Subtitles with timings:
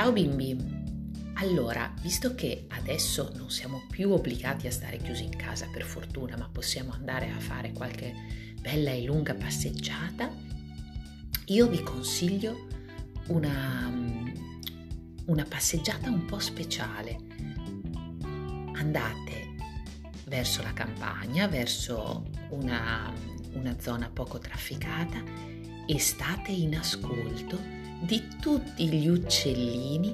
[0.00, 0.56] Ciao bimbi!
[1.34, 6.38] Allora, visto che adesso non siamo più obbligati a stare chiusi in casa per fortuna,
[6.38, 8.14] ma possiamo andare a fare qualche
[8.58, 10.34] bella e lunga passeggiata,
[11.48, 12.66] io vi consiglio
[13.26, 13.92] una,
[15.26, 17.18] una passeggiata un po' speciale.
[18.76, 19.54] Andate
[20.28, 23.12] verso la campagna, verso una,
[23.52, 25.22] una zona poco trafficata
[25.86, 27.79] e state in ascolto
[28.10, 30.12] di tutti gli uccellini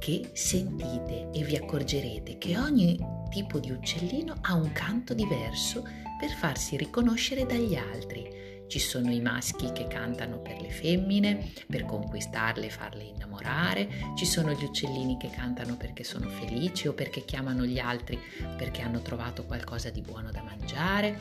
[0.00, 2.98] che sentite e vi accorgerete che ogni
[3.30, 5.84] tipo di uccellino ha un canto diverso
[6.18, 8.64] per farsi riconoscere dagli altri.
[8.66, 14.26] Ci sono i maschi che cantano per le femmine, per conquistarle e farle innamorare, ci
[14.26, 18.18] sono gli uccellini che cantano perché sono felici o perché chiamano gli altri
[18.56, 21.16] perché hanno trovato qualcosa di buono da mangiare.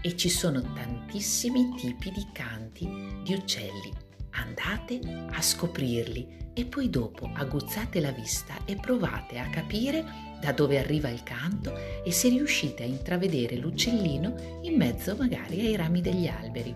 [0.00, 2.88] E ci sono tantissimi tipi di canti
[3.22, 4.06] di uccelli
[4.38, 5.00] andate
[5.30, 10.04] a scoprirli e poi dopo aguzzate la vista e provate a capire
[10.40, 11.72] da dove arriva il canto
[12.04, 16.74] e se riuscite a intravedere l'uccellino in mezzo magari ai rami degli alberi.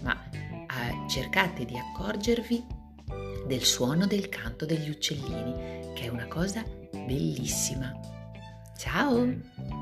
[0.00, 2.64] Ma eh, cercate di accorgervi
[3.46, 7.92] del suono del canto degli uccellini, che è una cosa bellissima.
[8.76, 9.81] Ciao!